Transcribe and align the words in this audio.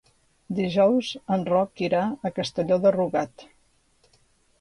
Dijous 0.59 1.09
en 1.35 1.43
Roc 1.49 1.83
irà 1.87 1.99
a 2.29 2.31
Castelló 2.39 2.79
de 2.87 2.93
Rugat. 2.97 3.45